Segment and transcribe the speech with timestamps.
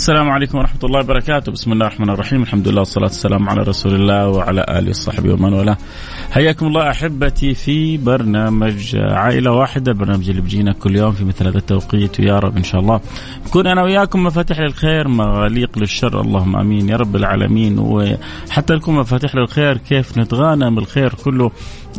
[0.00, 1.52] السلام عليكم ورحمة الله وبركاته.
[1.52, 2.42] بسم الله الرحمن الرحيم.
[2.42, 5.76] الحمد لله والصلاة والسلام على رسول الله وعلى آله وصحبه ومن والاه.
[6.30, 11.58] حياكم الله أحبتي في برنامج عائلة واحدة برنامج اللي بيجينا كل يوم في مثل هذا
[11.58, 12.20] التوقيت.
[12.20, 13.00] ويا رب إن شاء الله
[13.46, 16.20] نكون أنا وياكم مفاتيح للخير مغاليق للشر.
[16.20, 16.88] اللهم آمين.
[16.88, 17.78] يا رب العالمين.
[17.78, 21.50] وحتى لكم مفاتيح للخير كيف نتغانم الخير كله؟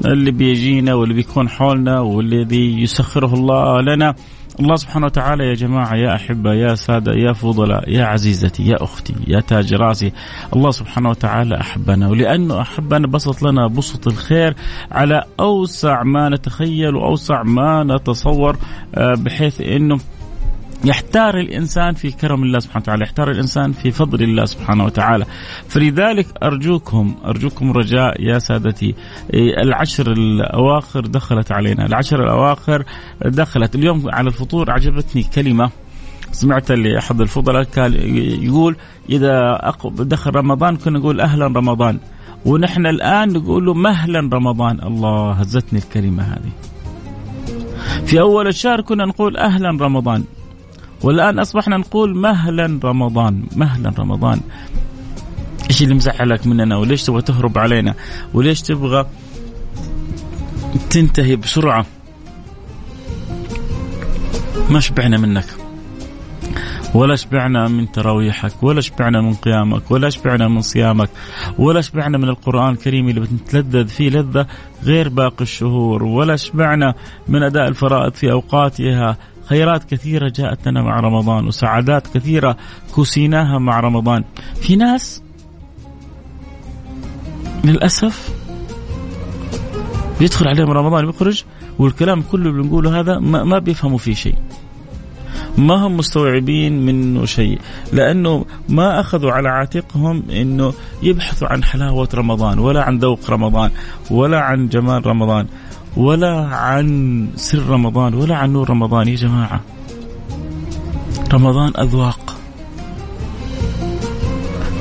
[0.06, 4.16] اللي بيجينا واللي بيكون حولنا والذي يسخره الله لنا.
[4.60, 9.16] الله سبحانه وتعالى يا جماعة يا أحبة يا سادة يا فضلاء يا عزيزتي يا أختي
[9.28, 10.14] يا تاج راسي
[10.56, 12.10] الله سبحانه وتعالى أحبنا.
[12.10, 14.56] ولأنه أحبنا بسط لنا بسط الخير
[14.92, 18.58] على أوسع ما نتخيل وأوسع ما نتصور
[18.96, 20.00] آه، بحيث أنه
[20.86, 25.26] يحتار الإنسان في كرم الله سبحانه وتعالى، يحتار الإنسان في فضل الله سبحانه وتعالى،
[25.68, 28.96] فلذلك أرجوكم أرجوكم رجاء يا سادتي.
[29.34, 32.86] إيه، العشر الأواخر دخلت علينا، العشر الأواخر
[33.26, 35.70] دخلت، اليوم على الفطور عجبتني كلمة
[36.32, 37.94] سمعت اللي أحد الفضلاء كان
[38.44, 38.76] يقول
[39.10, 42.00] إذا دخل رمضان كنا نقول أهلا رمضان.
[42.46, 44.80] ونحن الآن نقول له مهلا رمضان.
[44.84, 46.52] الله هزتني الكلمة هذه.
[48.06, 50.24] في أول الشهر كنا نقول أهلا رمضان.
[51.04, 54.40] والآن أصبحنا نقول مهلا رمضان مهلا رمضان.
[55.70, 57.96] إيش اللي مزعلك مننا؟ وليش تبغى تهرب علينا؟
[58.34, 59.06] وليش تبغى
[60.90, 61.86] تنتهي بسرعة؟
[64.70, 65.46] ما شبعنا منك.
[66.94, 71.10] ولا شبعنا من تراويحك ولا شبعنا من قيامك ولا شبعنا من صيامك
[71.58, 74.48] ولا شبعنا من القرآن الكريم اللي بتتلذذ فيه لذة
[74.84, 76.94] غير باقي الشهور ولا شبعنا
[77.28, 79.18] من أداء الفرائض في أوقاتها.
[79.52, 82.58] خيرات كثيرة جاءت لنا مع رمضان وسعادات كثيرة
[82.98, 84.24] كسيناها مع رمضان.
[84.62, 85.22] في ناس
[87.64, 88.30] للأسف
[90.20, 91.44] بيدخل عليهم رمضان بيخرج
[91.80, 94.36] والكلام كله اللي بنقوله هذا ما, ما بيفهموا فيه شيء.
[95.58, 97.60] ما هم مستوعبين منه شيء.
[97.94, 100.74] لأنه ما أخذوا على عاتقهم إنه
[101.04, 103.72] يبحثوا عن حلاوة رمضان ولا عن ذوق رمضان
[104.12, 105.48] ولا عن جمال رمضان.
[105.98, 109.62] ولا عن سر رمضان ولا عن نور رمضان يا جماعة.
[111.34, 112.38] رمضان أذواق.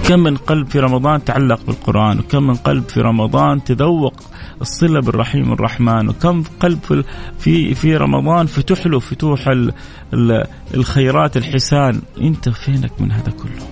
[0.08, 4.14] كم من قلب في رمضان تعلق بالقرآن وكم من قلب في رمضان تذوق
[4.60, 7.04] الصلة بالرحيم الرحمن وكم قلب
[7.38, 9.72] في في رمضان فتح له فتوح ال
[10.14, 12.02] ال الخيرات الحسان.
[12.20, 13.66] أنت فينك من هذا كله؟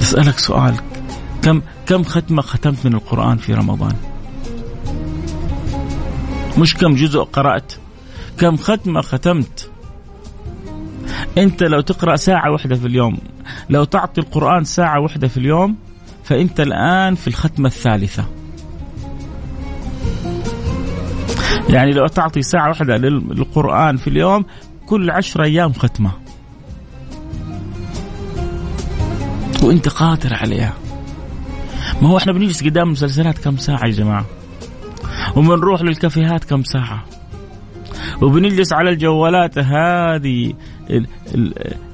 [0.00, 0.74] أسألك سؤال.
[1.42, 3.94] كم كم ختمة ختمت من القرآن في رمضان؟
[6.58, 7.72] مش كم جزء قرأت
[8.38, 9.70] كم ختمة ختمت.
[11.38, 13.18] أنت لو تقرأ ساعة واحدة في اليوم
[13.70, 15.76] لو تعطي القرآن ساعة واحدة في اليوم
[16.24, 18.24] فأنت الآن في الختمة الثالثة.
[21.68, 24.44] يعني لو تعطي ساعة واحدة للقرآن في اليوم
[24.86, 26.10] كل عشر أيام ختمة.
[29.62, 30.74] وأنت قادر عليها.
[32.02, 34.37] ما هو إحنا بنجلس قدام مسلسلات كم ساعة يا جماعة؟
[35.38, 37.04] وبنروح للكافيهات كم ساعة.
[38.22, 40.52] وبنجلس على الجوالات هذه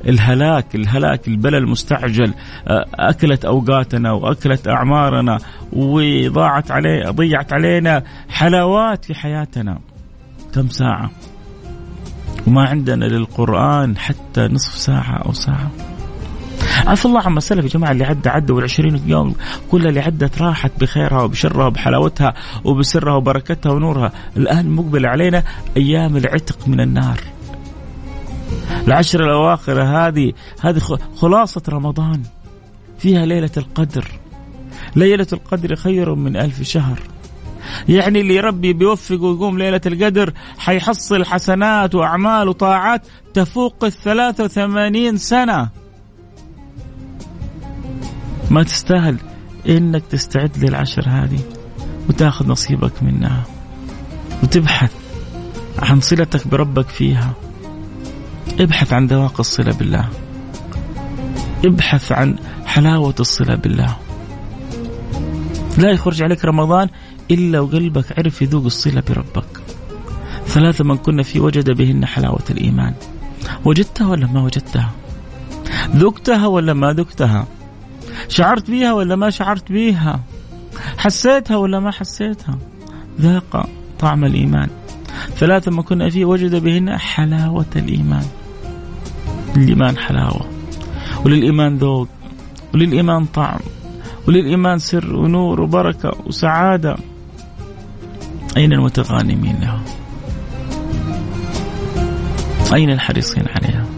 [0.09, 2.35] الهلاك الهلاك البلاء المستعجل.
[2.95, 5.39] أكلت أوقاتنا وأكلت أعمارنا
[5.73, 9.79] وضاعت علي ضيعت علينا حلاوات في حياتنا.
[10.55, 11.11] كم ساعة؟
[12.47, 15.71] وما عندنا للقرآن حتى نصف ساعة أو ساعة.
[16.87, 19.35] عفى الله عما سلف يا جماعة اللي عدى عدى والعشرين يوم
[19.71, 22.35] كلها اللي عدت راحت بخيرها وبشرها وبحلاوتها
[22.65, 24.13] وبسرها وبركتها ونورها.
[24.37, 25.43] الآن مقبل علينا
[25.77, 27.21] أيام العتق من النار.
[28.87, 30.81] العشر الأواخر هذه هذه
[31.17, 32.23] خلاصة رمضان.
[32.99, 34.05] فيها ليلة القدر.
[34.97, 36.99] ليلة القدر خير من ألف شهر.
[37.89, 43.03] يعني اللي ربي بيوفق ويقوم ليلة القدر حيحصل حسنات وأعمال وطاعات
[43.35, 45.84] تفوق الثلاثة وثمانين سنة.
[48.55, 49.17] ما تستاهل
[49.69, 51.41] إنك تستعد للعشر هذه
[52.09, 53.45] وتاخذ نصيبك منها.
[54.43, 54.93] وتبحث
[55.79, 57.33] عن صلتك بربك فيها.
[58.61, 60.09] ابحث عن ذواق الصلة بالله.
[61.65, 63.97] ابحث عن حلاوة الصلة بالله.
[65.79, 66.89] لا يخرج عليك رمضان
[67.31, 69.61] إلا وقلبك عرف يذوق الصلة بربك.
[70.47, 72.95] ثلاثة من كنا في وجد بهن حلاوة الإيمان.
[73.65, 74.91] وجدتها ولا ما وجدتها؟
[75.97, 77.47] ذقتها ولا ما ذقتها؟
[78.29, 80.21] شعرت بيها ولا ما شعرت بيها؟
[80.99, 82.59] حسيتها ولا ما حسيتها؟
[83.21, 83.69] ذاق
[83.99, 84.69] طعم الإيمان.
[85.37, 88.25] ثلاثة ما كنا فيه وجد بهن حلاوة الإيمان.
[89.57, 90.49] الإيمان حلاوة.
[91.25, 92.09] وللإيمان ذوق.
[92.75, 93.61] وللإيمان طعم.
[94.29, 96.97] وللإيمان سر ونور وبركة وسعادة.
[98.57, 99.81] أين المتغنمين له.
[102.75, 103.94] أين الحريصين عليها.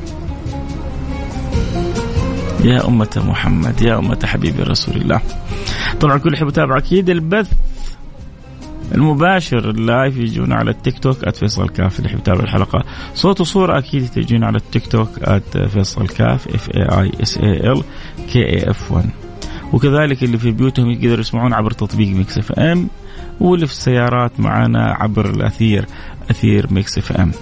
[2.66, 5.20] يا أمة محمد يا أمة حبيبي رسول الله.
[6.00, 7.52] طبعا كل يحب يتابع أكيد البث
[8.94, 12.84] المباشر ال live يجونا على التيك توك @فيصل كاف اللي يحب يتابع الحلقة.
[13.14, 15.08] صوت وصورة أكيد تجينا على التيك توك
[15.68, 17.82] @فيصل كاف F A I S A L
[18.32, 19.10] K A F 1
[19.72, 22.88] وكذلك اللي في بيوتهم يقدروا يسمعون عبر تطبيق ميكس إف إم
[23.40, 25.86] واللي في السيارات معنا عبر الأثير
[26.30, 27.32] أثير ميكس إف إم.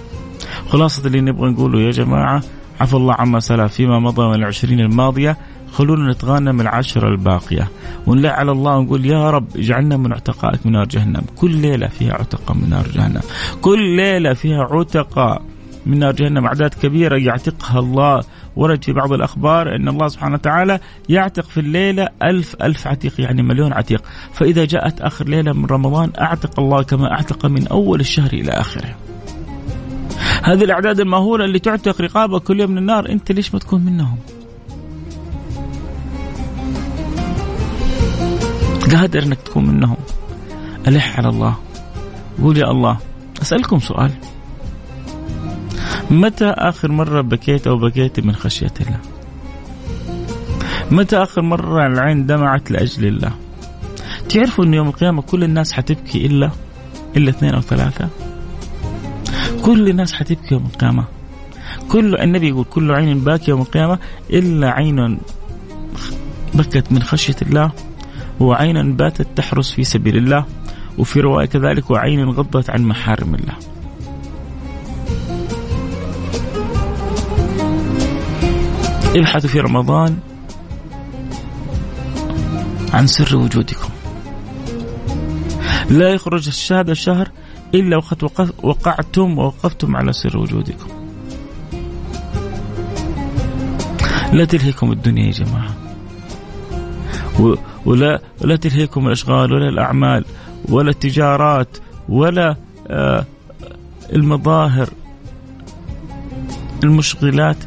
[0.69, 2.43] خلاصة اللي نبغى نقوله يا جماعة
[2.79, 3.73] عفى الله عما سلف.
[3.73, 5.37] فيما مضى من العشرين الماضية
[5.71, 7.67] خلونا نتغنم العشرة الباقية.
[8.07, 11.21] ونلح على الله ونقول يا رب اجعلنا من عتقائك من نار جهنم.
[11.35, 13.21] كل ليلة فيها عتقة من نار جهنم.
[13.61, 15.39] كل ليلة فيها عتقة
[15.85, 16.45] من نار جهنم.
[16.45, 18.23] أعداد كبيرة يعتقها الله.
[18.55, 20.79] ورد في بعض الأخبار أن الله سبحانه وتعالى
[21.09, 24.03] يعتق في الليلة ألف ألف عتيق يعني مليون عتيق.
[24.33, 28.95] فإذا جاءت آخر ليلة من رمضان أعتق الله كما أعتق من أول الشهر إلى آخره.
[30.45, 34.17] هذه الأعداد المهولة اللي تعتق رقابة كل يوم من النار أنت ليش ما تكون منهم؟
[38.91, 39.97] قادر أنك تكون منهم.
[40.87, 41.55] ألح على الله.
[42.41, 42.97] قول يا الله.
[43.41, 44.11] أسألكم سؤال.
[46.11, 48.99] متى آخر مرة بكيت أو بكيت من خشية الله؟
[50.91, 53.31] متى آخر مرة العين دمعت لأجل الله؟
[54.29, 56.51] تعرفوا أن يوم القيامة كل الناس حتبكي إلا
[57.17, 58.24] إلا اثنين أو ثلاثة؟
[59.65, 61.03] كل الناس حتبكي يوم القيامة.
[61.89, 65.17] كل النبي يقول كل عين باكي يوم القيامة إلا عين
[66.53, 67.71] بكت من خشية الله
[68.39, 70.45] وعين باتت تحرس في سبيل الله
[70.97, 73.53] وفي رواية كذلك وعين غضت عن محارم الله.
[79.15, 80.17] ابحثوا في رمضان
[82.93, 83.89] عن سر وجودكم.
[85.89, 87.31] لا يخرج هذا الشهر
[87.73, 90.87] إلا وقد وقعتم ووقفتم على سر وجودكم.
[94.33, 95.75] لا تلهيكم الدنيا يا جماعة.
[97.85, 100.25] ولا ولا تلهيكم الأشغال ولا الأعمال
[100.69, 101.77] ولا التجارات
[102.09, 102.55] ولا
[102.87, 103.25] آه،
[104.13, 104.89] المظاهر
[106.83, 107.57] المشغلات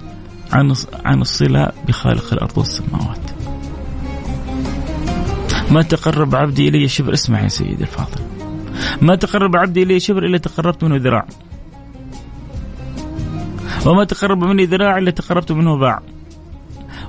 [0.52, 0.75] عن
[1.05, 3.31] عن الصلة بخالق الأرض والسماوات.
[5.71, 8.27] ما تقرب عبدي إلي شبر اسمع يا سيدي الفاضل.
[9.00, 11.26] ما تقرب عبدي إلي شبر إلا تقربت منه ذراع.
[13.87, 16.00] وما تقرب مني ذراع إلا تقربت منه باع.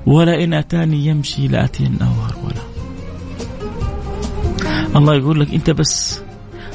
[0.05, 2.63] ولا إن أتاني يمشي لآتينه هرولا
[4.95, 6.21] الله يقول لك أنت بس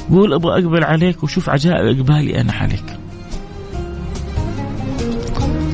[0.09, 2.99] قول أبغى أقبل عليك وشوف عجائب إقبالي أنا عليك.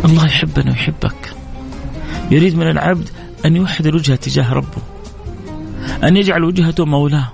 [0.05, 1.35] الله يحبنا ويحبك.
[2.31, 3.09] يريد من العبد
[3.45, 4.81] أن يوحد الوجهة تجاه ربه.
[6.03, 7.31] أن يجعل وجهته مولاه.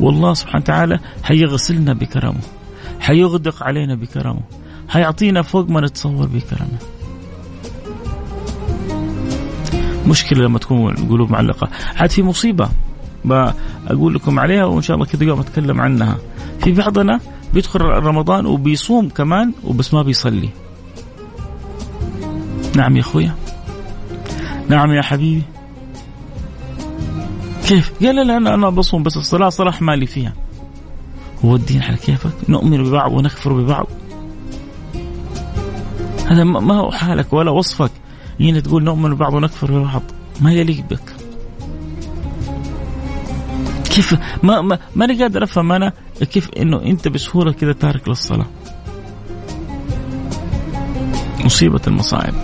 [0.00, 2.40] والله سبحانه وتعالى حيغسلنا بكرمه
[3.00, 4.40] حيغدق علينا بكرمه
[4.88, 6.78] حيعطينا فوق ما نتصور بكرمه.
[10.06, 11.68] مشكلة لما تكون القلوب معلقة.
[11.96, 12.68] عاد في مصيبة
[13.24, 16.18] بقول لكم عليها وإن شاء الله كذا يوم أتكلم عنها.
[16.60, 17.20] في بعضنا
[17.54, 20.48] بيدخل رمضان وبيصوم كمان وبس ما بيصلي.
[22.76, 23.34] نعم يا أخويا.
[24.68, 25.42] نعم يا حبيبي.
[27.66, 30.32] كيف؟ قال لا أنا أنا بصوم بس الصلاة صلاح مالي فيها.
[31.44, 33.86] هو الدين على كيفك؟ نؤمن ببعض ونكفر ببعض.
[36.26, 37.90] هذا ما هو حالك ولا وصفك.
[38.40, 40.02] هنا تقول نؤمن ببعض ونكفر ببعض،
[40.40, 41.12] ما يليق بك.
[43.90, 45.92] كيف ما ما ماني قادر أفهم أنا
[46.32, 48.46] كيف إنه أنت بسهولة كذا تارك للصلاة.
[51.44, 52.34] مصيبة المصائب.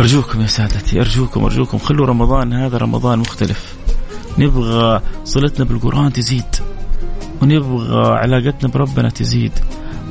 [0.00, 1.78] أرجوكم يا سادتي أرجوكم أرجوكم.
[1.78, 3.76] خلوا رمضان هذا رمضان مختلف.
[4.38, 6.56] نبغى صلتنا بالقرآن تزيد
[7.42, 9.52] ونبغى علاقتنا بربنا تزيد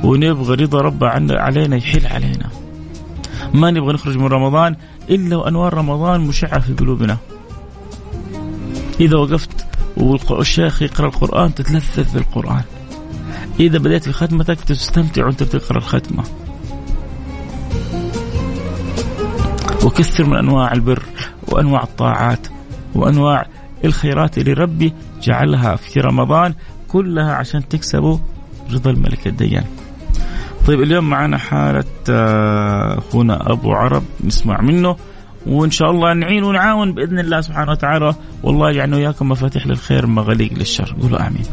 [0.04, 2.48] ونبغى رضا رب علينا يحل علينا.
[3.54, 4.76] ما نبغى نخرج من رمضان
[5.10, 7.16] إلا وأنوار رمضان مشعة في قلوبنا.
[9.00, 9.66] إذا وقفت
[9.96, 12.62] والشيخ يقرأ القرآن تتلذذ بالقرآن.
[13.60, 16.24] إذا بدأت في ختمتك تستمتع وأنت تقرأ الختمة.
[19.86, 21.02] وكثر من أنواع البر
[21.48, 22.46] وأنواع الطاعات
[22.94, 23.46] وأنواع
[23.84, 26.54] الخيرات اللي ربي جعلها في رمضان
[26.88, 28.18] كلها عشان تكسبوا
[28.72, 29.64] رضا الملك الديان.
[30.66, 34.96] طيب اليوم معنا حالة آه، أخونا أبو عرب نسمع منه.
[35.46, 38.14] وإن شاء الله نعين ونعاون بإذن الله سبحانه وتعالى.
[38.42, 40.96] والله يجعلنا وإياكم مفاتيح للخير مغاليق للشر.
[41.02, 41.44] قولوا آمين.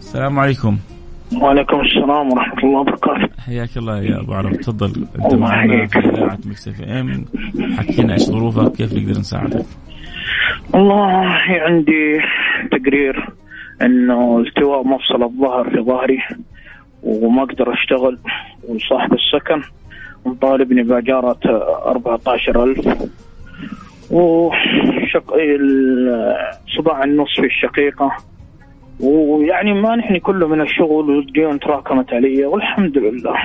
[0.00, 0.78] السلام عليكم.
[1.40, 3.28] وعليكم السلام ورحمة الله وبركاته.
[3.46, 4.52] حياك الله يا أبو عرب.
[4.52, 5.06] تفضل.
[5.18, 7.24] أنت معنا في إذاعة Mix FM
[7.78, 9.64] حكينا إيش ظروفك كيف نقدر نساعدك؟
[10.74, 12.20] والله عندي
[12.70, 13.28] تقرير
[13.82, 16.18] إنه التواء مفصل الظهر في ظهري
[17.02, 18.18] وما أقدر أشتغل
[18.68, 19.62] وصاحب السكن
[20.26, 21.38] مطالبني بأجارة
[21.86, 23.10] 14000
[24.10, 25.36] وشق
[26.76, 28.12] صباع النص في الشقيقة
[29.02, 33.36] ويعني ما نحن كله من الشغل والديون تراكمت علي والحمد لله.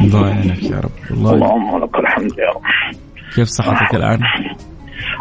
[0.00, 2.62] الله يعينك يا رب الله اللهم لك الحمد يا رب.
[3.34, 4.18] كيف صحتك الآن؟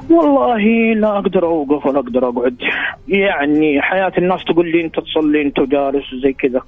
[0.10, 2.58] والله لا أقدر أوقف ولا أقدر أقعد.
[3.08, 6.62] يعني حياة الناس تقول لي أنت تصلي أنت جالس وزي كذا.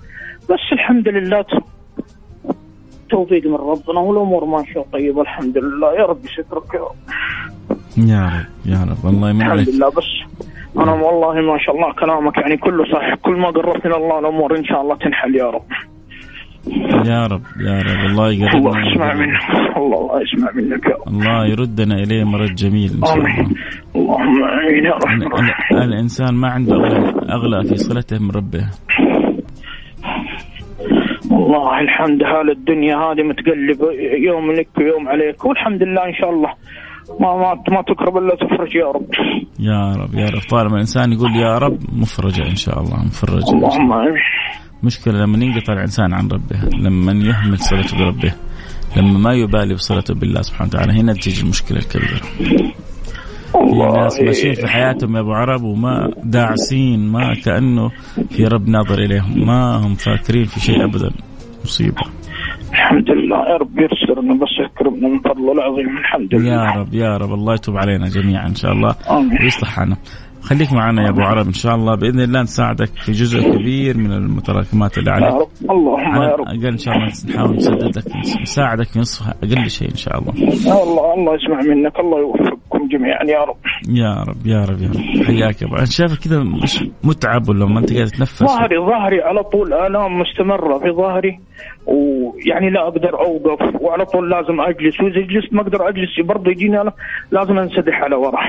[0.50, 1.46] بس الحمد لله
[3.10, 5.94] توفيق من ربنا والأمور ماشية طيبه الحمد لله.
[5.94, 6.96] يا رب شكرك يا رب.
[7.98, 9.14] يا رب يا رب.
[9.14, 9.68] الله يمن عليك.
[9.68, 10.10] الحمد لله بس
[10.76, 14.58] أنا والله ما شاء الله كلامك يعني كله صح كل ما قربت من الله الأمور
[14.58, 15.68] إن شاء الله تنحل يا رب.
[17.06, 18.02] يا رب يا رب.
[18.10, 19.42] الله يقربنا الله يسمع منك.
[19.78, 21.08] الله الله يسمع منك يا رب.
[21.08, 23.50] الله يردنا إليه مرد جميل إن شاء الله.
[23.96, 25.22] اللهم آمين يا رب.
[25.72, 26.98] الإنسان ما عنده اغلى
[27.32, 28.66] أغلى في صلته من ربه.
[31.32, 33.80] والله الحمد حال الدنيا هذه متقلب
[34.28, 35.46] يوم لك ويوم عليك.
[35.46, 36.54] والحمد لله إن شاء الله.
[37.20, 39.10] ما ما ما تقرب إلا تفرج يا رب.
[39.60, 40.42] يا رب يا رب.
[40.50, 43.52] طالما الإنسان يقول يا رب مفرجة إن شاء الله مفرجة.
[43.52, 43.92] اللهم
[44.84, 48.34] مشكلة لما ينقطع الإنسان عن ربه لما يهمل صلته بربه
[48.98, 52.22] لما ما يبالي بصلته بالله سبحانه وتعالى هنا تيجي المشكلة الكبيرة.
[53.52, 57.90] في ناس ماشيين في حياتهم يا أبو عرب وما داعسين ما كأنه
[58.30, 61.12] في رب ناظر إليهم ما هم فاكرين في شيء ابدا.
[61.64, 62.02] مصيبة.
[62.78, 66.50] الحمد لله يا رب يرسلنا بس يكرمنا من فضله العظيم الحمد لله.
[66.50, 67.34] يا رب يا رب.
[67.34, 68.96] الله يتوب علينا جميعا إن شاء الله.
[69.44, 69.98] ويصلح حالنا
[70.42, 71.96] خليك معنا يا أبو عرب إن شاء الله.
[71.96, 75.34] بإذن الله نساعدك في جزء كبير من المتراكمات اللي عليك.
[75.34, 75.72] يا رب.
[75.72, 76.48] اللهم يا رب.
[76.48, 78.04] أقل إن شاء الله نحاول نسددك
[78.42, 80.34] نساعدك في نصف أقل شيء إن شاء الله.
[80.84, 83.58] الله الله يسمع منك الله يوفقكم جميعا يا رب.
[83.90, 85.26] يا رب يا رب يا رب.
[85.26, 89.22] حياك يا أبو أنا شايفك كذا مش متعب ولا ما أنت قاعد تتنفس ظهري ظهري
[89.22, 91.40] على طول الام مستمرة في ظهري
[92.46, 96.82] ويعني لا أقدر أوقف وعلى طول لازم أجلس وإذا جلست ما أقدر أجلس برضه يجيني
[96.82, 96.92] أنا
[97.32, 98.40] لازم أنسدح على ورا.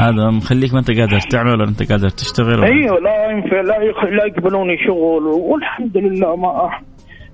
[0.00, 4.04] هذا مخليك ما أنت قادر تعمل ولا أنت قادر تشتغل أيوه لا ينفع لا يخ...
[4.04, 6.70] لا يقبلوني شغل والحمد لله ما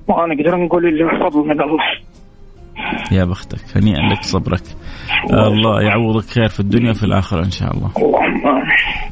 [0.08, 1.84] ما نقدر نقول إلا فضل من الله.
[3.12, 4.62] يا بختك هنيئا لك صبرك.
[5.30, 7.90] الله يعوضك خير في الدنيا وفي الآخرة إن شاء الله.
[7.96, 8.62] اللهم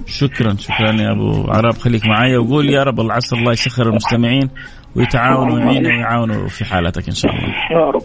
[0.07, 4.51] شكرا شكرا يا أبو عرب خليك معايا وقول يا رب العسى الله يسخر المستمعين.
[4.97, 7.55] ويتعاونوا ويعينوا ويعاونوا في حالتك إن شاء الله.
[7.71, 8.03] يا رب.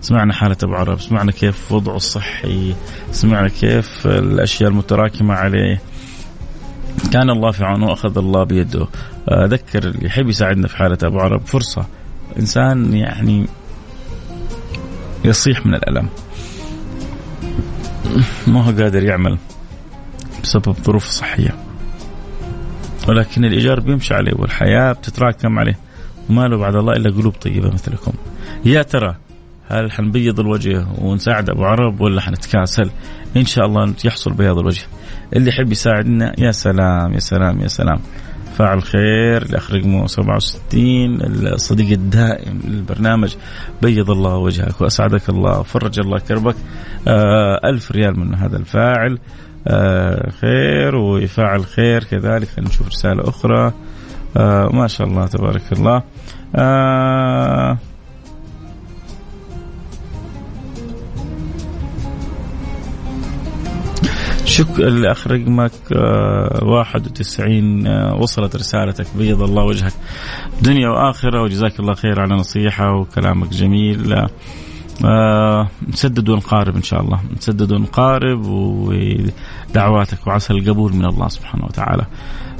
[0.00, 2.74] سمعنا حالة أبو عرب سمعنا كيف وضعه الصحي
[3.10, 5.80] سمعنا كيف الأشياء المتراكمة عليه.
[7.12, 8.86] كان الله في عونه أخذ الله بيده.
[9.28, 11.86] أذكر اللي يحب يساعدنا في حالة أبو عرب فرصة.
[12.38, 13.46] إنسان يعني
[15.24, 16.08] يصيح من الألم.
[18.46, 19.38] ما هو قادر يعمل
[20.42, 21.65] بسبب ظروف صحية.
[23.08, 25.78] ولكن الإيجار بيمشي عليه والحياة بتتراكم عليه
[26.30, 28.12] وما له بعد الله إلا قلوب طيبة مثلكم
[28.64, 29.16] يا ترى
[29.68, 32.90] هل حنبيض الوجه ونساعد أبو عرب ولا حنتكاسل؟
[33.36, 34.82] إن شاء الله يحصل بياض الوجه.
[35.36, 37.98] اللي يحب يساعدنا يا سلام يا سلام يا سلام.
[38.58, 43.36] فاعل خير الاخ رقمه 67 الصديق الدائم للبرنامج
[43.82, 46.56] بيض الله وجهك وأسعدك الله وفرج الله كربك
[47.08, 49.18] آه ألف ريال من هذا الفاعل
[50.40, 52.04] خير ويفعل خير.
[52.04, 53.72] كذلك خلينا نشوف رسالة أخرى.
[54.36, 56.02] آه ما شاء الله تبارك الله.
[56.54, 57.78] آه
[64.44, 65.72] شك الاخ رقمك
[66.62, 69.06] 91 آه، وصلت رسالتك.
[69.18, 69.92] بيض الله وجهك.
[70.62, 71.42] دنيا وآخرة.
[71.42, 74.26] وجزاك الله خير على نصيحة وكلامك جميل.
[75.04, 77.20] آه نسدد ونقارب إن شاء الله.
[77.36, 82.06] نسدد ونقارب ودعواتك وعسى القبول من الله سبحانه وتعالى.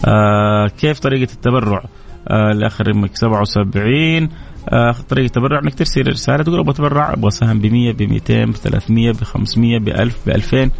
[0.04, 1.84] آه كيف طريقة التبرع؟
[2.28, 4.28] آه الاخ رقمك 77
[4.68, 8.44] آه طريقة التبرع إنك ترسل رسالة تقول أبغى أتبرع أبغى سهم ب 100 ب 200
[8.44, 10.70] ب 300 ب 500 ب 1000 ب 2000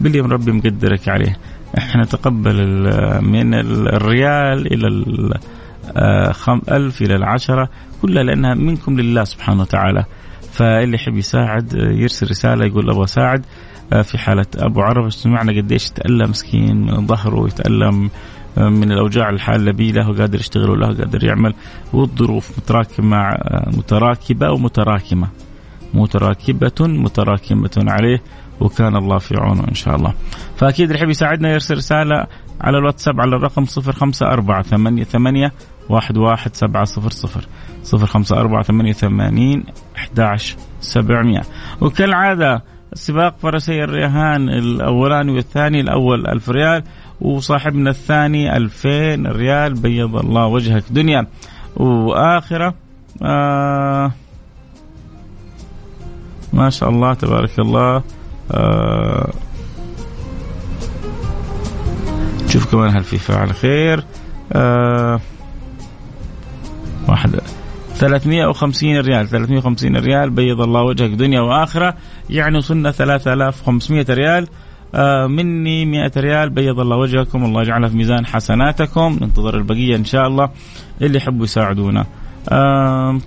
[0.00, 1.36] باللي ربي مقدرك عليه.
[1.78, 2.56] إحنا نتقبل
[3.22, 5.34] من الريال إلى ال
[5.96, 6.34] آه،
[6.68, 7.68] ألف إلى العشرة.
[8.02, 10.04] كلها لأنها منكم لله سبحانه وتعالى.
[10.54, 13.44] فاللي يحب يساعد يرسل رسالة يقول أبغى أساعد
[13.92, 18.10] آه، في حالة أبو عرب سمعنا قديش يتألم مسكين ظهره ويتألم
[18.56, 21.54] من الأوجاع الحالة به له قادر يشتغل وله قادر يعمل
[21.92, 25.28] والظروف متراكمة متراكبة ومتراكمة.
[25.94, 28.22] متراكبة متراكمة عليه
[28.60, 30.14] وكان الله في عونه إن شاء الله.
[30.56, 32.26] فأكيد اللي يحب يساعدنا يرسل رسالة
[32.60, 35.50] على الواتساب على الرقم 054 88
[35.90, 37.44] 11700
[37.94, 39.83] 054 11
[40.80, 41.42] 700
[41.80, 42.62] وكالعادة
[42.94, 46.82] سباق فرسي الريهان الأولاني والثاني الأول 1000 ريال
[47.20, 49.74] وصاحبنا الثاني 2000 ريال.
[49.74, 50.84] بيض الله وجهك.
[50.90, 51.26] دنيا.
[51.76, 52.74] وآخرة
[53.22, 54.12] آه
[56.52, 58.02] ما شاء الله تبارك الله.
[58.52, 59.30] آه
[62.48, 64.04] شوف كمان هل في فاعل خير.
[64.52, 65.20] آه
[67.08, 67.40] واحد
[67.94, 69.28] 350 ريال.
[69.28, 71.94] 350 ريال بيض الله وجهك دنيا وآخرة.
[72.30, 74.48] يعني وصلنا 3500 ريال.
[74.94, 77.44] آه مني 100 ريال بيض الله وجهكم.
[77.44, 79.18] الله يجعلها في ميزان حسناتكم.
[79.20, 80.50] ننتظر البقية إن شاء الله.
[81.02, 82.06] اللي يحبوا يساعدونا.
[82.48, 83.18] آه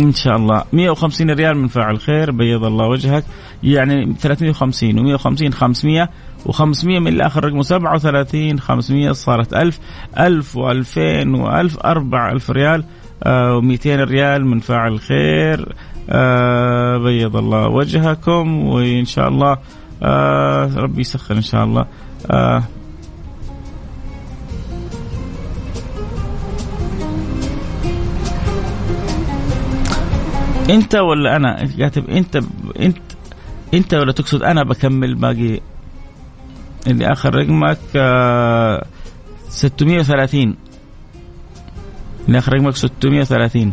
[0.00, 0.64] إن شاء الله.
[0.72, 3.24] 150 ريال من فاعل خير بيض الله وجهك.
[3.62, 6.08] يعني 350 و150 500
[6.48, 9.78] و500 من اللي اخر رقمه 37 500 صارت 1000
[10.18, 15.74] 1000 و2000 و1000 4000 ريال و200 آه ريال من فاعل خير.
[16.10, 19.58] آه بيض الله وجهكم وإن شاء الله
[20.02, 21.86] آه ربي يسخر إن شاء الله.
[30.70, 32.40] انت ولا أنا؟ كاتب انت
[32.80, 32.98] انت
[33.74, 35.60] انت ولا تقصد أنا بكمل باقي
[36.86, 37.78] اللي آخر رقمك
[39.48, 40.56] 630 آه،
[42.28, 43.72] اللي آخر رقمك 630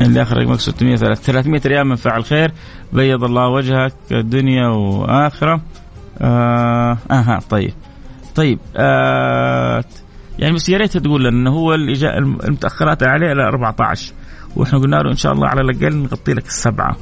[0.00, 2.52] اللي آخر رقمك 630 300 ريال من فعل خير.
[2.92, 5.60] بيض الله وجهك دنيا وآخرة.
[6.20, 7.72] آه أها طيب.
[8.34, 9.84] طيب آه
[10.38, 14.12] يعني بس يا ريت تقول لنا إنه هو المتأخرات عليه إلى 14
[14.56, 16.96] وإحنا قلنا له إن شاء الله على الأقل نغطي لك السبعة.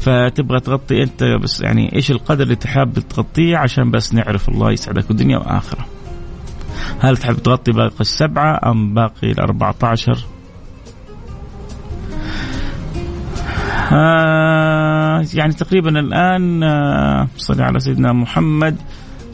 [0.00, 5.10] فتبغى تغطي أنت بس يعني إيش القدر اللي تحب تغطيه عشان بس نعرف الله يسعدك
[5.10, 5.86] الدنيا وآخرة.
[7.00, 10.24] هل تحب تغطي باقي السبعة أم باقي ال 14
[13.92, 18.76] آه يعني تقريبا الآن آه صلي على سيدنا محمد.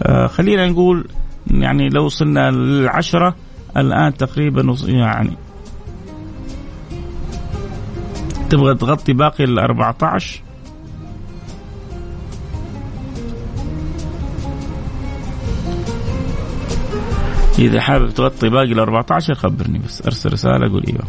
[0.02, 1.08] آه خلينا نقول
[1.50, 3.34] يعني لو وصلنا للعشرة
[3.76, 5.36] الآن تقريبا يعني
[8.50, 10.42] تبغى تغطي باقي ال 14
[17.58, 21.04] إذا حابب تغطي باقي ال 14 خبرني بس أرسل رسالة قول إيوه.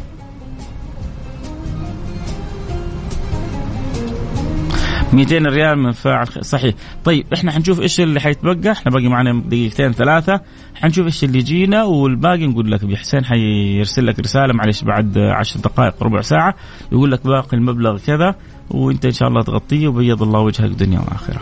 [5.13, 6.75] 200 ريال من فاعل صحيح.
[7.05, 10.41] طيب إحنا حنشوف إيش اللي حيتبقى؟ إحنا باقي معنا دقيقتين ثلاثة.
[10.75, 16.03] حنشوف إيش اللي يجينا والباقي نقول لك حسين حيرسل لك رسالة معلش بعد 10 دقائق
[16.03, 16.55] ربع ساعة.
[16.91, 18.36] يقول لك باقي المبلغ كذا
[18.69, 21.41] وأنت إن شاء الله تغطيه وبيض الله وجهك دنيا وآخرة.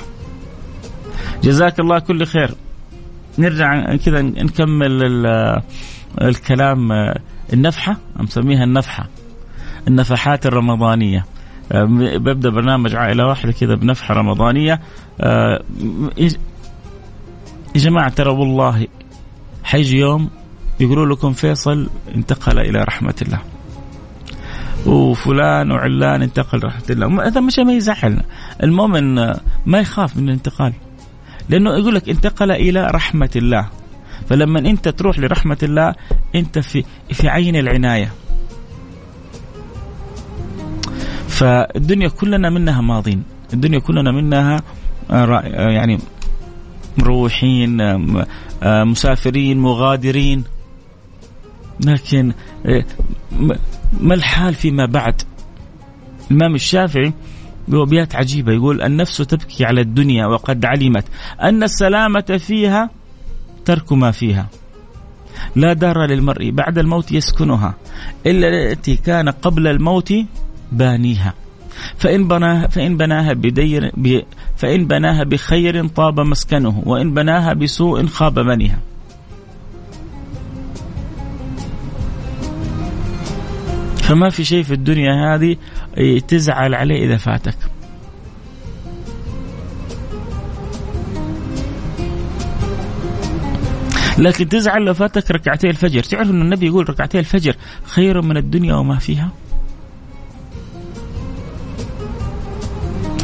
[1.44, 2.52] جزاك الله كل خير.
[3.40, 5.26] نرجع كذا نكمل
[6.22, 6.92] الكلام
[7.54, 9.08] النفحة مسميها النفحة
[9.88, 11.26] النفحات الرمضانية.
[11.72, 11.84] آه،
[12.18, 14.82] ببدأ برنامج عائلة واحدة كذا بنفحة رمضانية.
[15.22, 15.64] آه،
[16.18, 16.30] يا
[17.76, 18.88] جماعة ترى والله
[19.64, 20.30] حيجي يوم
[20.80, 23.40] يقولوا لكم فيصل انتقل إلى رحمة الله.
[24.86, 27.28] وفلان وعلان انتقل رحمة الله.
[27.28, 28.24] هذا مش ما يزعلنا
[28.64, 29.16] المؤمن
[29.66, 30.74] ما يخاف من الانتقال.
[31.50, 33.68] لأنه يقول لك انتقل إلى رحمة الله.
[34.30, 35.96] فلما أنت تروح لرحمة الله
[36.36, 38.14] أنت في في عين العناية.
[41.28, 43.24] فالدنيا كلنا منها ماضين.
[43.54, 44.62] الدنيا كلنا منها
[45.12, 46.00] آه، آه، يعني
[46.98, 50.44] مروحين آه، مسافرين مغادرين.
[51.86, 52.34] لكن
[54.00, 55.22] ما الحال فيما بعد؟
[56.32, 57.14] الإمام الشافعي
[57.68, 58.54] بأبيات عجيبة.
[58.54, 61.06] يقول النفس تبكي على الدنيا وقد علمت
[61.42, 62.90] أن السلامة فيها
[63.66, 64.48] ترك ما فيها.
[65.56, 67.74] لا دار للمرء بعد الموت يسكنها
[68.26, 70.14] إلا التي كان قبل الموت
[70.72, 71.34] بانيها.
[71.98, 73.92] فإن بناها فإن بناها بدير
[74.58, 78.80] فإن بناها بخير طاب مسكنه وإن بناها بسوء خاب بنيها
[84.04, 85.58] فما في شيء في الدنيا هذه
[86.28, 87.56] تزعل عليه إذا فاتك.
[94.18, 96.04] لكن تزعل لو فاتك ركعتي الفجر.
[96.04, 99.30] تعرف أن النبي يقول ركعتي الفجر خير من الدنيا وما فيها؟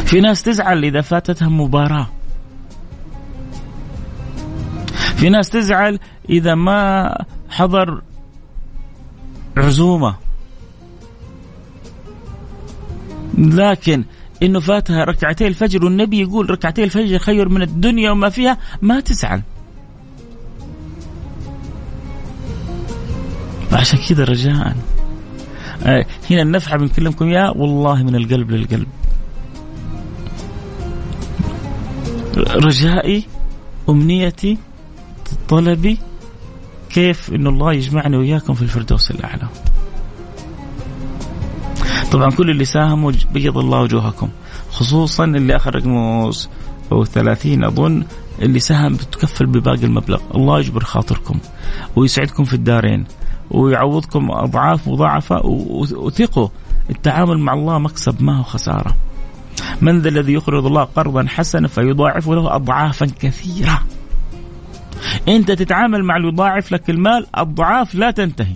[0.06, 2.08] في ناس تزعل إذا فاتتها مباراة.
[5.16, 7.16] في ناس تزعل إذا ما
[7.50, 8.02] حضر
[9.58, 10.29] عزومة.
[13.38, 14.04] لكن
[14.44, 19.42] إنه فاتها ركعتي الفجر والنبي يقول ركعتي الفجر خير من الدنيا وما فيها ما تزعل.
[23.72, 24.76] عشان كذا رجاء.
[25.84, 28.88] آه، هنا النفحة بنكلمكم إياها والله من القلب للقلب.
[32.38, 33.24] رجائي
[33.90, 34.58] أمنيتي
[35.50, 35.98] طلبي
[36.90, 39.48] كيف أن الله يجمعني وإياكم في الفردوس الأعلى.
[42.12, 44.30] طبعا كل اللي ساهموا بيض الله وجوهكم.
[44.72, 46.32] خصوصا اللي أخذ رقمه
[46.92, 48.04] أو 30 أظن
[48.42, 50.22] اللي ساهم بتكفل بباقي المبلغ.
[50.36, 51.40] الله يجبر خاطركم
[51.96, 53.06] ويسعدكم في الدارين
[53.52, 56.48] ويعوضكم أضعاف مضاعفة وثقوا.
[56.90, 58.96] التعامل مع الله مكسب ما هو خسارة.
[59.82, 63.84] من ذا الذي يقرض الله قرضا حسنا فيضاعف له أضعافا كثيرة.
[65.28, 68.56] أنت تتعامل مع اللي يضاعف لك المال أضعاف لا تنتهي.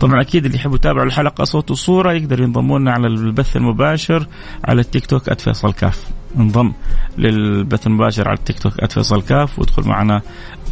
[0.00, 4.26] طبعا أكيد اللي يحبوا يتابعوا الحلقة صوت وصورة يقدر ينضموا لنا على البث المباشر
[4.64, 6.06] على التيك توك @فيصل كاف
[6.38, 6.72] انضم
[7.18, 10.22] للبث المباشر على التيك توك @فيصل كاف وادخل معنا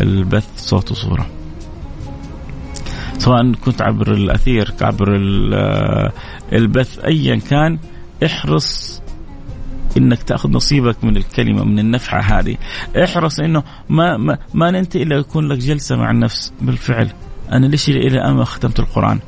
[0.01, 1.27] البث صوت وصورة.
[3.19, 5.17] سواء كنت عبر الأثير عبر
[6.53, 7.79] البث ايا كان
[8.25, 9.03] احرص
[9.97, 12.57] إنك تأخذ نصيبك من الكلمة من النفحة هذه.
[13.05, 17.09] احرص إنه ما ما, ما ننتهي إلا يكون لك جلسة مع النفس بالفعل.
[17.53, 19.21] أنا ليش إلى الآن ما ختمت القرآن؟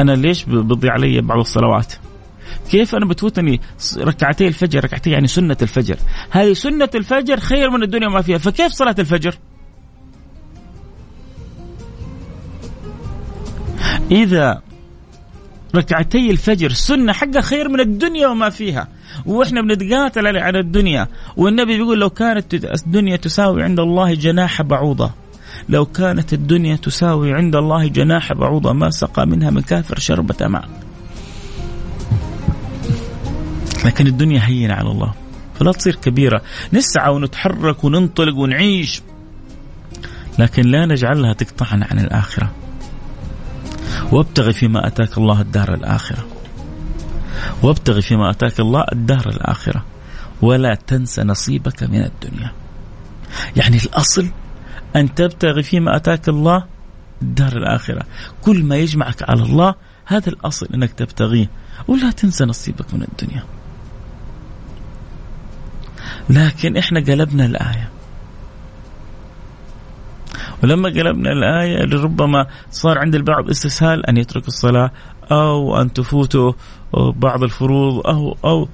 [0.00, 1.94] أنا ليش بضيع علي بعض الصلوات؟
[2.70, 3.60] كيف أنا بتفوتني
[3.98, 5.96] ركعتي الفجر ركعتي يعني سنة الفجر.
[6.30, 8.38] هذه سنة الفجر خير من الدنيا وما فيها.
[8.38, 9.34] فكيف صلاة الفجر؟
[14.10, 14.62] إذا
[15.76, 18.88] ركعتي الفجر سنة حقها خير من الدنيا وما فيها.
[19.26, 21.08] وإحنا بنتقاتل على الدنيا.
[21.36, 25.25] والنبي بيقول لو كانت الدنيا تساوي عند الله جناح بعوضة.
[25.68, 30.68] لو كانت الدنيا تساوي عند الله جناح بعوضة ما سقى منها من كافر شربة ماء.
[33.84, 35.14] لكن الدنيا هينة على الله.
[35.58, 36.42] فلا تصير كبيرة.
[36.72, 39.02] نسعى ونتحرك وننطلق ونعيش.
[40.38, 42.52] لكن لا نجعلها تقطعنا عن الآخرة.
[44.12, 46.26] وابتغي فيما أتاك الله الدار الآخرة.
[47.62, 49.84] وابتغي فيما أتاك الله الدار الآخرة.
[50.42, 52.52] ولا تنس نصيبك من الدنيا.
[53.56, 54.28] يعني الأصل
[54.96, 56.64] أن تبتغي فيما أتاك الله
[57.22, 58.02] الدار الآخرة.
[58.42, 59.74] كل ما يجمعك على الله
[60.06, 61.50] هذا الأصل أنك تبتغيه.
[61.88, 63.44] ولا تنسى نصيبك من الدنيا.
[66.30, 67.90] لكن إحنا قلبنا الآية.
[70.62, 74.90] ولما قلبنا الآية لربما صار عند البعض استسهال أن يترك الصلاة
[75.30, 76.54] أو أن تفوته
[76.94, 78.68] بعض الفروض أو أو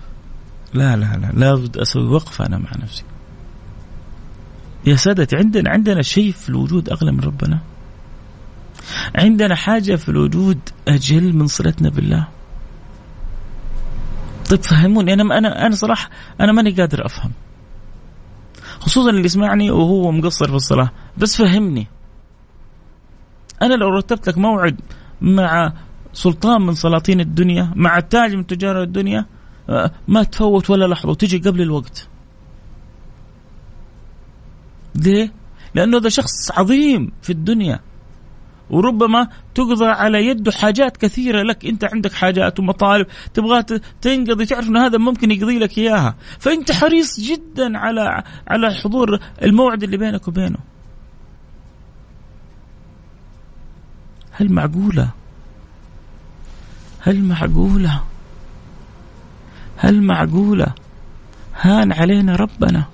[0.75, 1.31] لا لا لا.
[1.35, 3.05] لابد أسوي وقفة أنا مع نفسي.
[4.87, 7.61] يا سادتي عندنا عندنا شيء في الوجود اغلى من ربنا.
[9.15, 12.29] عندنا حاجة في الوجود أجل من صلتنا بالله.
[14.51, 15.13] طيب فهموني.
[15.13, 17.33] أنا أنا أنا صراحة أنا ماني قادر أفهم.
[18.81, 20.91] خصوصا اللي يسمعني وهو مقصر في الصلاة.
[21.19, 21.87] بس فهمني.
[23.63, 24.81] أنا لو رتبت لك موعد
[25.21, 25.73] مع
[26.13, 29.27] سلطان من سلاطين الدنيا مع تاج من تجار الدنيا
[29.69, 32.09] آه، ما تفوت ولا لحظة وتجي قبل الوقت.
[34.95, 35.33] ليه؟
[35.75, 37.81] لأنه هذا شخص عظيم في الدنيا.
[38.71, 41.67] وربما تقضى على يده حاجات كثيرة لك.
[41.67, 43.63] أنت عندك حاجات ومطالب تبغى
[44.01, 46.17] تنقضي تعرف أن هذا ممكن يقضي لك إياها.
[46.39, 50.59] فأنت حريص جدا على على حضور الموعد اللي بينك وبينه.
[54.33, 55.11] هل معقولة؟
[57.01, 58.03] هل معقولة؟
[59.77, 60.75] هل معقولة؟
[61.61, 62.85] هان علينا ربنا.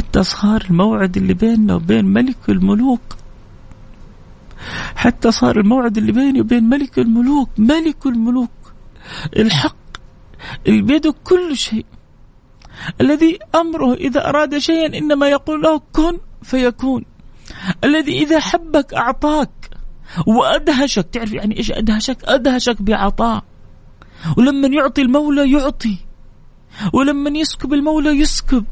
[0.00, 3.00] حتى صار الموعد اللي بيننا وبين ملك الملوك.
[4.96, 8.50] حتى صار الموعد اللي بيني وبين ملك الملوك ملك الملوك.
[9.36, 9.76] الحق
[10.66, 11.86] اللي بيده كل شيء.
[13.00, 17.04] الذي أمره إذا أراد شيئا إنما يقول له كن فيكون.
[17.84, 19.70] الذي إذا حبك أعطاك
[20.26, 21.06] وأدهشك.
[21.12, 23.44] تعرف يعني إيش أدهشك؟ أدهشك بعطاء.
[24.36, 25.96] ولما يعطي المولى يعطي.
[26.92, 28.64] ولما يسكب المولى يسكب.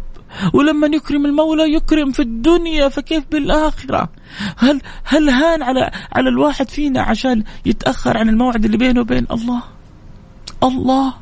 [0.53, 4.09] ولما يكرم المولى يكرم في الدنيا فكيف بالآخرة؟
[4.57, 9.63] هل هل هان على على الواحد فينا عشان يتأخر عن الموعد اللي بينه وبين الله؟
[10.63, 11.15] الله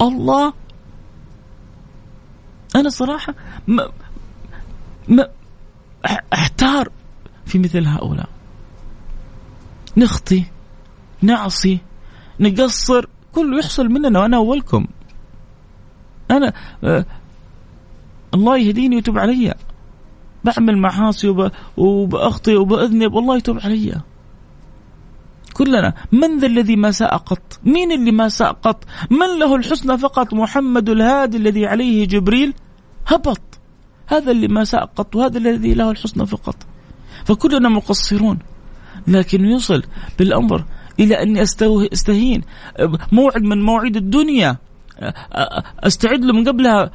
[0.00, 0.52] الله.
[2.76, 3.34] أنا صراحة
[3.66, 3.88] ما
[5.08, 5.28] ما
[6.32, 6.88] أحتار
[7.46, 8.28] في مثل هؤلاء.
[9.96, 10.44] نخطي
[11.22, 11.78] نعصي
[12.40, 14.86] نقصر كله يحصل مننا وأنا أولكم.
[16.30, 16.52] أنا
[16.84, 17.04] آه،
[18.34, 19.54] الله يهديني ويتوب علي.
[20.44, 21.50] بعمل معاصي وب...
[21.76, 24.00] وبأخطئ وبأذنب والله يتوب علي.
[25.52, 29.98] كلنا من ذا الذي ما ساء قط؟ مين اللي ما ساء قط؟ من له الحسنى
[29.98, 32.54] فقط؟ محمد الهادي الذي عليه جبريل؟
[33.06, 33.40] هبط.
[34.06, 36.56] هذا اللي ما ساء قط وهذا الذي له الحسنى فقط.
[37.24, 38.38] فكلنا مقصرون.
[39.08, 39.82] لكن يوصل
[40.18, 40.64] بالأمر
[41.00, 42.42] إلى أني أستهين.
[43.12, 44.56] موعد من مواعيد الدنيا.
[45.80, 46.90] أستعد له من قبلها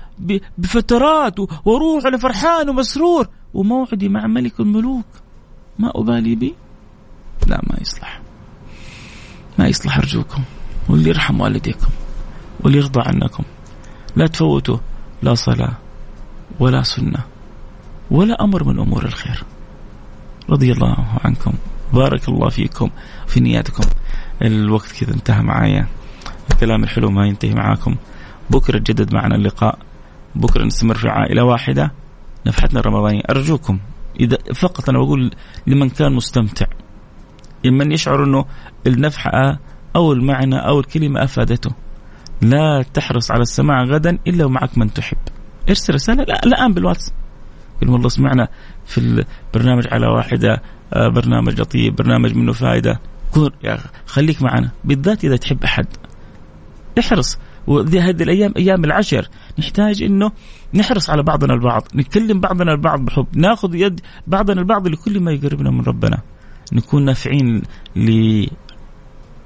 [0.58, 3.28] بفترات وأروح أنا فرحان ومسرور.
[3.54, 5.06] وموعدي مع ملك الملوك.
[5.80, 6.56] ما أبالي بي؟
[7.48, 8.22] لا ما يصلح.
[9.60, 10.44] ما يصلح أرجوكم.
[10.90, 11.88] واللي يرحم والديكم.
[12.60, 13.44] واللي يرضى عنكم.
[14.16, 14.78] لا تفوتوا.
[15.22, 15.74] لا صلاة
[16.60, 17.20] ولا سنة
[18.12, 19.44] ولا أمر من أمور الخير.
[20.50, 21.54] رضي الله عنكم.
[21.94, 22.90] بارك الله فيكم.
[23.28, 23.84] في نياتكم.
[24.42, 25.88] الوقت كذا انتهى معايا.
[26.52, 27.96] الكلام الحلو ما ينتهي معاكم.
[28.50, 29.80] بكرة جدد معنا اللقاء.
[30.36, 31.92] بكرة نستمر في عائلة واحدة.
[32.48, 33.22] نفحتنا الرمضانية.
[33.30, 33.80] أرجوكم
[34.20, 35.32] إذا فقط أنا بقول
[35.68, 36.66] لمن كان مستمتع
[37.66, 38.46] من يشعر أنه
[38.88, 39.60] النفحة
[39.96, 41.72] أو المعنى أو الكلمة أفادته.
[42.42, 45.18] لا تحرص على السماع غدا إلا ومعك من تحب.
[45.70, 46.24] ارسل رسالة.
[46.24, 47.14] الآن بالواتس.
[47.82, 48.48] قل والله سمعنا
[48.86, 50.62] في البرنامج على واحدة
[50.94, 53.00] آه، برنامج لطيف برنامج منه فائدة
[53.64, 54.72] يا خليك معنا.
[54.84, 55.86] بالذات إذا تحب أحد.
[57.00, 59.30] احرص وهذه الأيام أيام العشر.
[59.60, 60.32] نحتاج إنه
[60.74, 63.28] نحرص على بعضنا البعض نكلم بعضنا البعض بحب.
[63.34, 66.22] ناخذ يد بعضنا البعض لكل ما يقربنا من ربنا.
[66.74, 67.62] نكون نافعين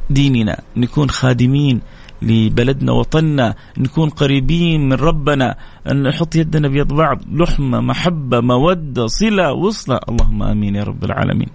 [0.10, 1.82] لديننا نكون خادمين
[2.22, 5.56] لبلدنا وطننا نكون قريبين من ربنا
[5.92, 10.00] أن نحط يدنا بيد بعض لحمة محبة مودة صلة وصلة.
[10.10, 11.48] اللهم آمين يا رب العالمين.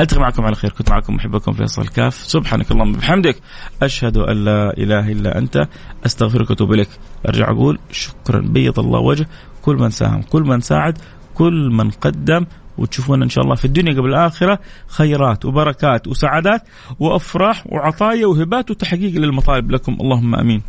[0.00, 0.70] ألتقي معكم على خير.
[0.70, 2.14] كنت معكم محبكم فيصل كاف.
[2.14, 3.36] سبحانك اللهم وبحمدك.
[3.82, 5.68] أشهد أن لا إله إلا أنت.
[6.06, 6.88] أستغفرك وأتوب إليك.
[7.28, 8.40] أرجع أقول شكرا.
[8.40, 9.28] بيض الله وجه.
[9.62, 10.98] كل من ساهم كل من ساعد
[11.34, 12.46] كل من قدم.
[12.78, 14.58] وتشوفون إن شاء الله في الدنيا قبل الآخرة.
[14.86, 16.62] خيرات وبركات وسعادات
[17.00, 19.96] وأفراح وعطايا وهبات وتحقيق للمطالب لكم.
[20.00, 20.62] اللهم آمين.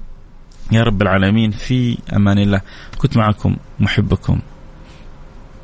[0.71, 2.61] يا رب العالمين في أمان الله.
[2.97, 4.39] كنت معكم محبكم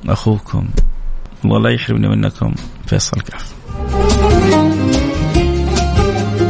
[0.07, 0.69] أخوكم.
[1.45, 2.55] الله لا يحرمني منكم.
[2.87, 3.55] فيصل كاف